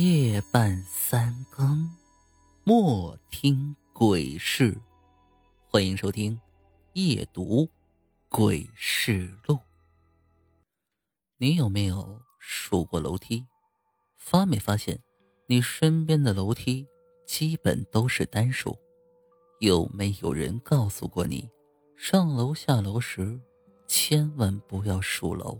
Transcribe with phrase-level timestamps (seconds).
[0.00, 1.90] 夜半三更，
[2.62, 4.80] 莫听鬼事。
[5.66, 6.36] 欢迎收听
[6.92, 7.68] 《夜读
[8.28, 9.56] 鬼事录》。
[11.38, 13.44] 你有没有数过楼梯？
[14.16, 15.02] 发没发现，
[15.48, 16.86] 你身边的楼梯
[17.26, 18.78] 基本都是单数？
[19.58, 21.50] 有没有人告诉过你，
[21.96, 23.40] 上楼下楼时
[23.88, 25.58] 千万不要数楼？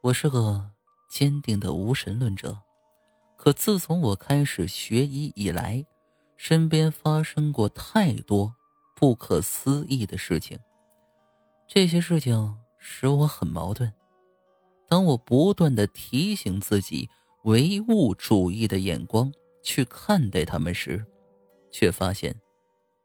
[0.00, 0.75] 我是个。
[1.16, 2.58] 坚定的无神论者，
[3.38, 5.86] 可自从我开始学医以来，
[6.36, 8.54] 身边发生过太多
[8.94, 10.58] 不可思议的事情。
[11.66, 13.90] 这些事情使我很矛盾。
[14.86, 17.08] 当我不断的提醒自己
[17.44, 21.02] 唯物主义的眼光去看待他们时，
[21.70, 22.38] 却发现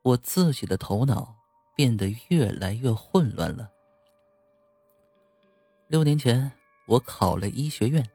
[0.01, 1.33] 我自己的头脑
[1.77, 3.71] 变得越来越混乱了。
[5.87, 6.51] 六年前。
[6.91, 8.05] 我考了医学院，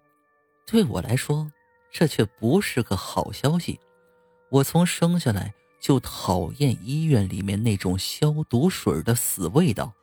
[0.67, 1.51] 对我来说，
[1.91, 3.81] 这却不是个好消息。
[4.51, 9.95] 我从生下来就讨厌医院里面那种消毒水的死味道。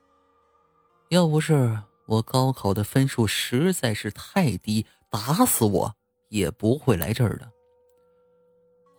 [1.10, 5.96] 要不是我高考的分数实在是太低，打死我
[6.30, 7.52] 也不会来这儿的。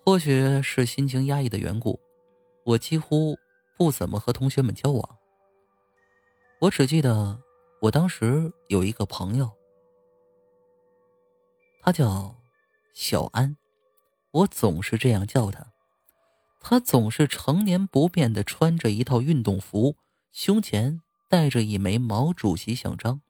[0.07, 1.99] 或许是心情压抑的缘故，
[2.65, 3.37] 我几乎
[3.77, 5.19] 不怎么和同学们交往。
[6.61, 7.37] 我只记得
[7.81, 9.51] 我当时有一个朋友。
[11.85, 12.35] 他叫
[12.95, 13.59] 小安，
[14.31, 15.67] 我总是这样叫他。
[16.59, 19.95] 他总是成年不变的穿着一套运动服，
[20.33, 23.21] 胸前带着一枚毛主席像章。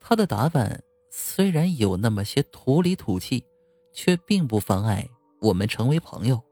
[0.00, 3.44] 他的打扮虽然有那么些土里土气，
[3.92, 5.08] 却并不妨碍
[5.40, 6.42] 我们成为朋友。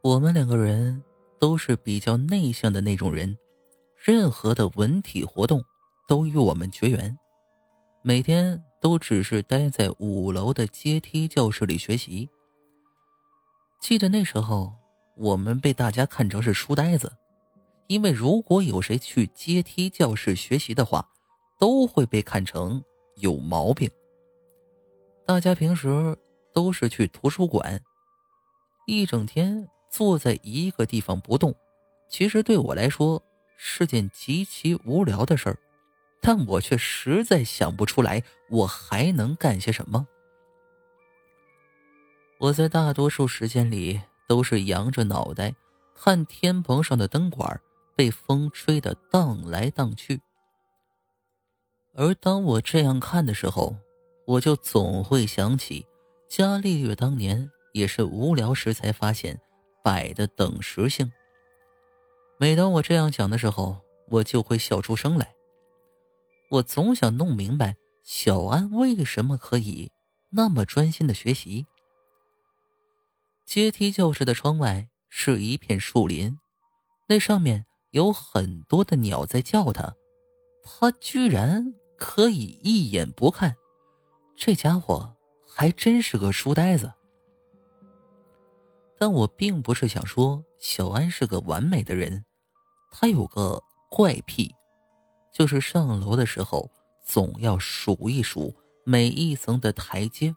[0.00, 1.02] 我们两个人
[1.40, 3.36] 都是比较内向的那种人，
[3.96, 5.60] 任何的文体活动
[6.06, 7.18] 都与我们绝缘，
[8.04, 8.62] 每天。
[8.84, 12.28] 都只是待在五楼的阶梯教室里学习。
[13.80, 14.74] 记得那时候，
[15.16, 17.10] 我们被大家看成是书呆子，
[17.86, 21.08] 因为如果有谁去阶梯教室学习的话，
[21.58, 22.84] 都会被看成
[23.16, 23.90] 有毛病。
[25.24, 26.14] 大家平时
[26.52, 27.80] 都是去图书馆，
[28.86, 31.54] 一整天坐在一个地方不动，
[32.10, 33.22] 其实对我来说
[33.56, 35.58] 是件极其无聊的事儿。
[36.26, 40.08] 但我却实在想不出来，我还能干些什么。
[42.38, 45.54] 我在大多数时间里都是仰着脑袋
[45.94, 47.60] 看天棚上的灯管
[47.94, 50.18] 被风吹得荡来荡去。
[51.92, 53.76] 而当我这样看的时候，
[54.26, 55.84] 我就总会想起
[56.26, 59.38] 伽利略当年也是无聊时才发现
[59.82, 61.12] 摆的等时性。
[62.38, 63.76] 每当我这样想的时候，
[64.08, 65.33] 我就会笑出声来。
[66.54, 69.90] 我总想弄明白小安为什么可以
[70.30, 71.66] 那么专心的学习。
[73.44, 76.38] 阶梯教室的窗外是一片树林，
[77.08, 79.96] 那上面有很多的鸟在叫他，
[80.62, 83.56] 他居然可以一眼不看。
[84.36, 85.16] 这家伙
[85.46, 86.92] 还真是个书呆子。
[88.96, 92.24] 但我并不是想说小安是个完美的人，
[92.92, 93.60] 他有个
[93.90, 94.54] 怪癖。
[95.34, 96.70] 就是上楼的时候，
[97.02, 100.32] 总要数一数每一层的台阶，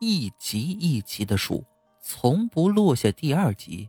[0.00, 1.64] 一级一级的数，
[2.02, 3.88] 从不落下第二级。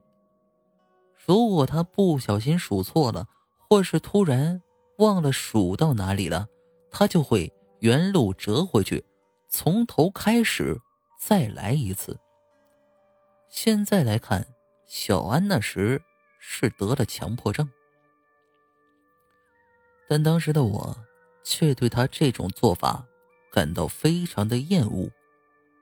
[1.26, 4.62] 如果他不小心数错了，或是突然
[5.00, 6.48] 忘了数到哪里了，
[6.92, 9.04] 他就会原路折回去，
[9.50, 10.80] 从头开始
[11.20, 12.20] 再来一次。
[13.50, 14.46] 现在来看，
[14.86, 16.00] 小安那时
[16.38, 17.68] 是得了强迫症。
[20.08, 20.98] 但当时的我，
[21.44, 23.06] 却对他这种做法
[23.52, 25.10] 感到非常的厌恶。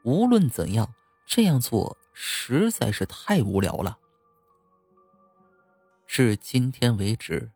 [0.04, 0.94] 无论怎样，
[1.26, 3.98] 这样做实在是太无聊了。
[6.06, 7.52] 至今天为止，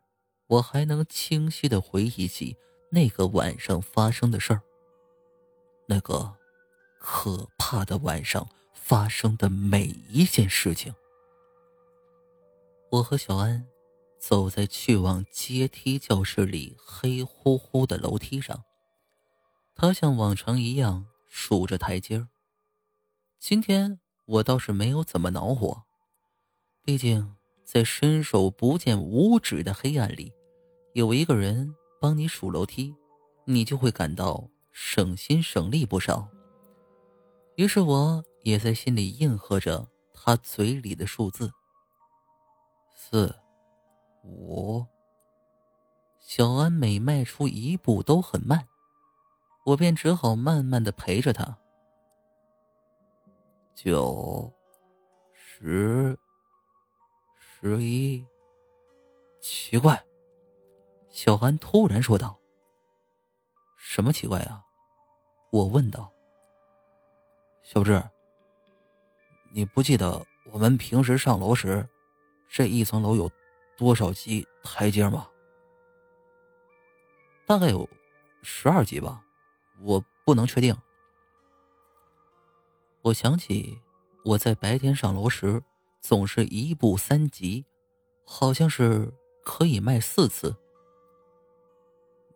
[0.46, 2.56] 我还能清晰的回忆起
[2.90, 4.62] 那个晚上发生的事儿。
[5.86, 6.34] 那个
[6.98, 10.94] 可怕的晚上发生的每一件事情，
[12.90, 13.66] 我和小安。
[14.18, 18.64] 走在去往阶梯教室里黑乎乎的楼梯上，
[19.74, 22.26] 他像往常一样数着台阶
[23.38, 25.84] 今天我倒是没有怎么恼火，
[26.82, 30.32] 毕竟在伸手不见五指的黑暗里，
[30.94, 32.94] 有一个人帮你数楼梯，
[33.44, 36.28] 你就会感到省心省力不少。
[37.54, 41.52] 于是我也在心里应和着他嘴里的数字：
[42.94, 43.34] 四。
[44.28, 44.86] 五。
[46.18, 48.68] 小安每迈出一步都很慢，
[49.64, 51.58] 我便只好慢慢的陪着他。
[53.74, 54.52] 九、
[55.32, 56.18] 十、
[57.38, 58.26] 十一，
[59.40, 60.04] 奇怪，
[61.08, 62.38] 小安突然说道
[63.78, 64.62] ：“什么奇怪啊？”
[65.50, 66.12] 我问道。
[67.62, 68.02] 小志，
[69.50, 71.88] 你不记得我们平时上楼时，
[72.48, 73.30] 这一层楼有
[73.78, 75.26] 多少级台阶吗？
[77.46, 77.88] 大概有
[78.42, 79.24] 十二级吧，
[79.80, 80.76] 我不能确定。
[83.02, 83.80] 我想起
[84.24, 85.62] 我在白天上楼时，
[86.00, 87.64] 总是一步三级，
[88.26, 89.10] 好像是
[89.44, 90.54] 可以迈四次。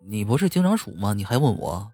[0.01, 1.13] 你不是经常数吗？
[1.13, 1.93] 你还问我？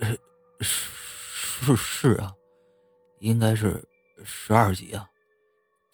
[0.00, 0.16] 呃，
[0.60, 2.34] 是是啊，
[3.18, 3.86] 应该是
[4.24, 5.08] 十二级啊，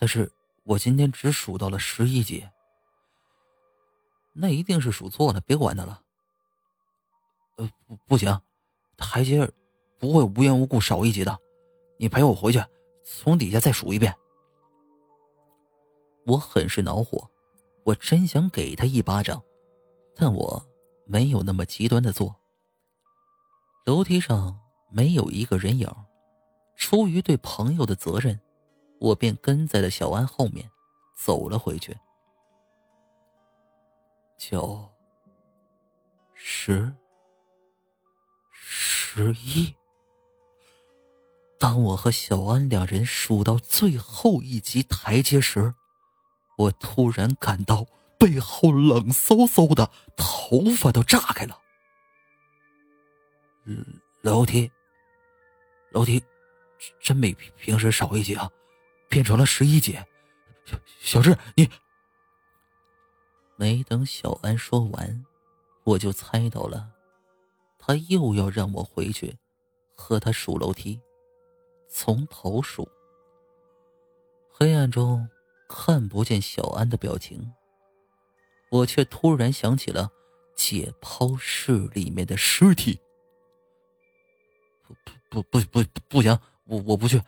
[0.04, 0.30] 但是
[0.64, 2.46] 我今天只数到了十一级。
[4.34, 6.02] 那一定是数错了，别管他了。
[7.56, 8.38] 呃，不不行。
[8.98, 9.50] 台阶
[9.98, 11.38] 不会无缘无故少一级的，
[11.96, 12.62] 你陪我回去，
[13.02, 14.14] 从底下再数一遍。
[16.26, 17.26] 我很是恼火，
[17.84, 19.42] 我真想给他一巴掌，
[20.14, 20.62] 但我
[21.06, 22.36] 没有那么极端的做。
[23.86, 24.60] 楼梯上
[24.90, 25.90] 没有一个人影，
[26.76, 28.38] 出于对朋友的责任，
[29.04, 30.70] 我便跟在了小安后面，
[31.14, 31.94] 走了回去。
[34.38, 34.88] 九，
[36.32, 36.90] 十。
[38.50, 39.74] 十一。
[41.58, 45.74] 当我和小安两人数到最后一级台阶时，
[46.56, 47.86] 我突然感到
[48.18, 51.60] 背后冷飕飕的，头发都炸开了。
[54.22, 54.70] 楼梯，
[55.90, 56.22] 楼梯，
[57.00, 58.50] 真比平时少一级啊，
[59.08, 60.04] 变成了十一姐。
[60.64, 61.68] 小小智，你……
[63.56, 65.24] 没等小安说完，
[65.84, 66.90] 我就猜到了。
[67.78, 69.36] 他又要让我回去，
[69.94, 70.98] 和他数楼梯，
[71.88, 72.88] 从头数。
[74.50, 75.28] 黑暗中
[75.68, 77.52] 看不见小安的表情，
[78.70, 80.10] 我却突然想起了
[80.56, 82.98] 解剖室里面的尸体。
[85.28, 87.22] 不不不不不不行，我我不去，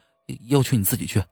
[0.49, 1.23] 要去你自己去。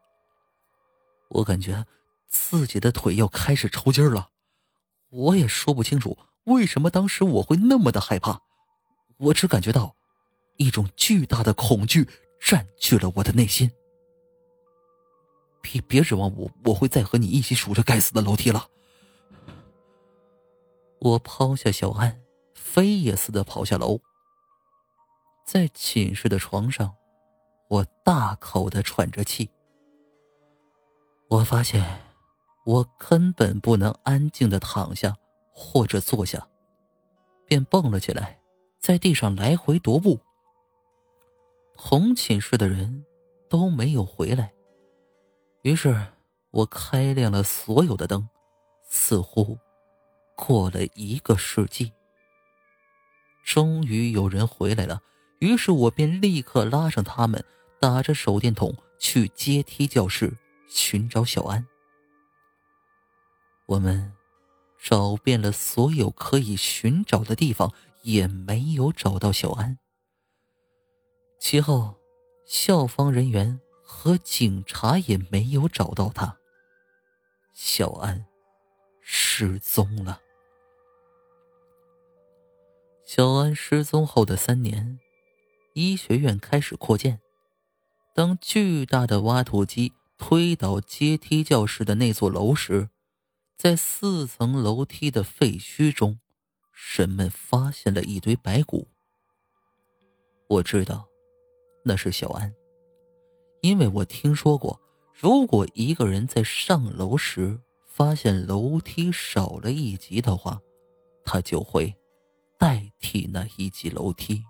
[1.34, 1.84] 我感觉
[2.26, 4.30] 自己的腿要开始抽筋了，
[5.10, 8.40] 我也说不清楚为什么当时我会那么的害怕。
[9.16, 9.96] 我只感觉到
[10.56, 12.08] 一种巨大的恐惧
[12.40, 13.70] 占据了我的内心。
[15.60, 18.68] 别别指望我，我会再和你一起数着该死的楼梯了。
[21.00, 22.20] 我抛下小安，
[22.54, 24.00] 飞也似的跑下楼。
[25.46, 26.94] 在寝室的床上，
[27.68, 29.50] 我大口的喘着气。
[31.28, 31.82] 我发现，
[32.64, 35.16] 我根本不能安静的躺下
[35.52, 36.46] 或者坐下，
[37.46, 38.38] 便蹦了起来。
[38.78, 40.20] 在地上来回踱步，
[41.74, 43.06] 同寝室的人
[43.48, 44.52] 都没有回来。
[45.62, 46.06] 于是
[46.50, 48.28] 我开亮了所有的灯，
[48.86, 49.58] 似乎
[50.36, 51.90] 过了一个世纪。
[53.42, 55.00] 终于有人回来了，
[55.38, 57.42] 于是我便立刻拉上他们，
[57.80, 61.66] 打着手电筒去阶梯教室寻找小安。
[63.66, 64.12] 我们
[64.78, 67.72] 找遍了所有可以寻找的地方。
[68.04, 69.78] 也没有找到小安。
[71.40, 71.98] 其后，
[72.44, 76.36] 校方人员和警察也没有找到他。
[77.54, 78.26] 小安
[79.00, 80.20] 失踪了。
[83.06, 85.00] 小安失踪后的三年，
[85.72, 87.22] 医学院开始扩建。
[88.14, 89.94] 当巨大的挖土机
[90.26, 92.88] 推倒阶梯教室的那座楼时，
[93.58, 96.18] 在四层楼梯的废墟中。
[96.96, 98.88] 人们发现了一堆白骨。
[100.48, 101.06] 我知道，
[101.84, 102.54] 那是小安，
[103.60, 104.80] 因为我听说过，
[105.12, 110.58] 如果一个人在上楼时发现楼梯少了一级的话，
[111.22, 111.94] 他就会
[112.58, 114.42] 代替那一级楼梯。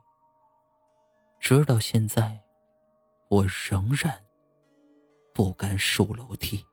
[1.41, 2.45] 直到现在，
[3.29, 4.25] 我仍然
[5.35, 6.65] 不敢数楼梯。